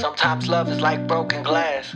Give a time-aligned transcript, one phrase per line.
[0.00, 1.94] Sometimes love is like broken glass.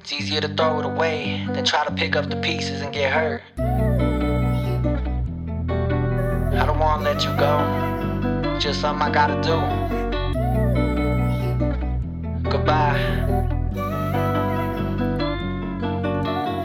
[0.00, 3.10] It's easier to throw it away than try to pick up the pieces and get
[3.12, 3.42] hurt.
[6.54, 7.58] I don't wanna let you go.
[8.54, 9.58] It's just something I gotta do.
[12.50, 13.61] Goodbye.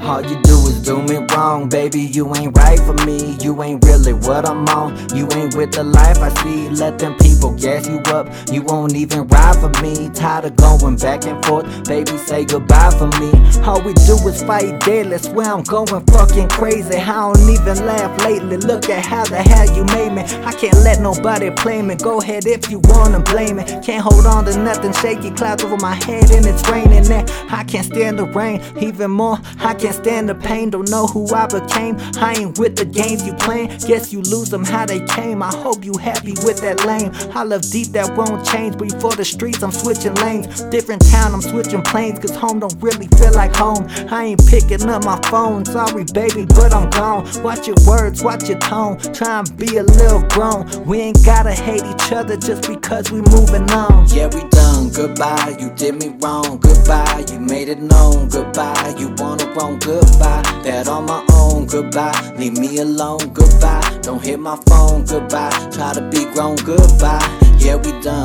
[0.07, 1.99] All you do is do me wrong, baby.
[1.99, 3.35] You ain't right for me.
[3.41, 4.95] You ain't really what I'm on.
[5.13, 6.69] You ain't with the life I see.
[6.69, 8.29] Let them people gas you up.
[8.49, 10.09] You won't even ride for me.
[10.13, 12.17] Tired of going back and forth, baby.
[12.17, 13.31] Say goodbye for me.
[13.65, 15.17] All we do is fight daily.
[15.17, 16.95] Swear I'm going fucking crazy.
[16.95, 18.55] I don't even laugh lately.
[18.55, 20.21] Look at how the hell you made me.
[20.45, 21.95] I can't let nobody play me.
[21.95, 23.65] Go ahead if you wanna blame me.
[23.83, 24.93] Can't hold on to nothing.
[24.93, 27.09] Shaky clouds over my head and it's raining.
[27.09, 28.61] Now I can't stand the rain.
[28.79, 30.69] Even more, I can't stand the pain.
[30.69, 31.97] Don't know who I became.
[32.17, 33.69] I ain't with the games you playing.
[33.87, 35.43] Guess you lose them how they came.
[35.43, 37.11] I hope you happy with that lane.
[37.35, 38.77] I love deep that won't change.
[38.77, 40.63] Before the streets, I'm switching lanes.
[40.65, 42.19] Different town, I'm switching planes.
[42.19, 43.85] Cause home don't really feel like home.
[44.09, 45.65] I ain't picking up my phone.
[45.65, 47.25] Sorry, baby, but I'm gone.
[47.43, 48.99] Watch your words, watch your tone.
[49.13, 50.65] Try and be a little grown.
[50.85, 54.07] We ain't gotta hate each other just because we moving on.
[54.09, 54.89] Yeah, we done.
[54.89, 56.59] Goodbye, you did me wrong.
[56.59, 58.29] Goodbye, you made it known.
[58.29, 59.79] Goodbye, you wanna wrong.
[59.87, 61.65] Goodbye, that on my own.
[61.65, 63.31] Goodbye, leave me alone.
[63.31, 65.05] Goodbye, don't hit my phone.
[65.05, 66.57] Goodbye, try to be grown.
[66.57, 67.23] Goodbye.
[67.57, 68.16] Yeah, we done.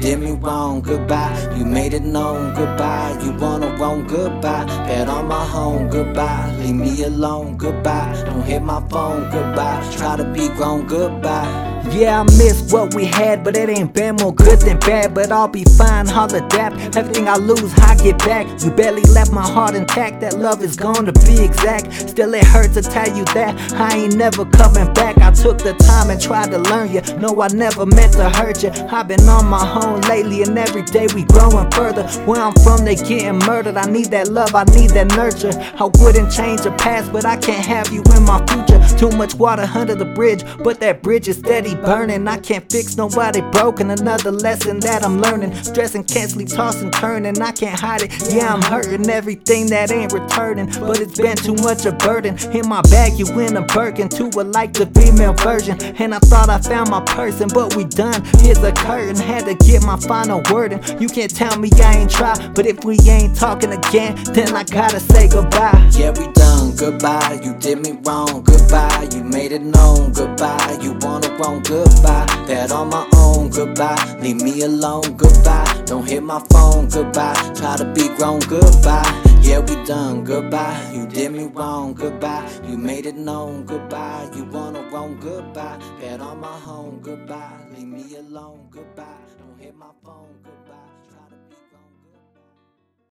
[0.00, 0.80] Did me wrong.
[0.80, 1.54] Goodbye.
[1.56, 2.54] You made it known.
[2.54, 3.18] Goodbye.
[3.22, 4.06] You wanna wrong.
[4.06, 4.64] Goodbye.
[4.86, 5.88] Bet on my home.
[5.88, 6.54] Goodbye.
[6.60, 7.56] Leave me alone.
[7.56, 8.22] Goodbye.
[8.26, 9.28] Don't hit my phone.
[9.30, 9.84] Goodbye.
[9.96, 10.86] Try to be grown.
[10.86, 11.68] Goodbye.
[11.92, 15.14] Yeah, I miss what we had, but it ain't been more good than bad.
[15.14, 16.96] But I'll be fine, I'll adapt.
[16.96, 18.46] Everything I lose, I get back.
[18.62, 20.20] You barely left my heart intact.
[20.20, 21.92] That love is gonna be exact.
[22.10, 25.16] Still, it hurts to tell you that I ain't never coming back.
[25.18, 27.00] I took the time and tried to learn you.
[27.18, 28.70] No, I never meant to hurt you.
[28.70, 32.06] I've been on my own lately, and every day we growing further.
[32.26, 33.76] Where I'm from, they getting murdered.
[33.76, 35.52] I need that love, I need that nurture.
[35.78, 38.78] I wouldn't change the past, but I can't have you in my future.
[38.98, 42.26] Too much water under the bridge, but that bridge is steady burning.
[42.26, 43.90] I can't fix nobody broken.
[43.90, 45.54] Another lesson that I'm learning.
[45.62, 47.40] Stressing, can't sleep, tossing, turning.
[47.40, 48.32] I can't hide it.
[48.32, 50.66] Yeah, I'm hurting everything that ain't returning.
[50.80, 52.36] But it's been too much a burden.
[52.52, 54.08] In my bag, you in a Birkin.
[54.08, 55.80] Two are like the female version.
[55.98, 58.24] And I thought I found my person, but we done.
[58.40, 59.16] Here's a curtain.
[59.16, 62.34] Had to get my final word and You can't tell me I ain't try.
[62.54, 65.90] But if we ain't talking again, then I gotta say goodbye.
[65.92, 66.74] Yeah, we done.
[66.76, 67.40] Goodbye.
[67.42, 68.42] You did me wrong.
[68.42, 69.08] Goodbye.
[69.12, 70.12] You made it known.
[70.12, 70.78] Goodbye.
[70.80, 71.62] You wanna wrong.
[71.62, 72.26] Goodbye.
[72.46, 73.50] That on my own.
[73.50, 74.18] Goodbye.
[74.20, 75.16] Leave me alone.
[75.16, 75.82] Goodbye.
[75.86, 76.88] Don't hit my phone.
[76.88, 77.34] Goodbye.
[77.56, 78.40] Try to be grown.
[78.40, 79.27] Goodbye.
[79.48, 80.24] Yeah, we done.
[80.24, 80.92] Goodbye.
[80.92, 81.94] You did me wrong.
[81.94, 82.46] Goodbye.
[82.68, 83.64] You made it known.
[83.64, 84.28] Goodbye.
[84.36, 85.18] You wanna wrong.
[85.18, 85.78] Goodbye.
[86.02, 87.00] That on my home.
[87.00, 87.64] Goodbye.
[87.74, 88.68] Leave me alone.
[88.70, 89.24] Goodbye.
[89.38, 90.36] Don't hit my phone.
[90.44, 90.97] Goodbye.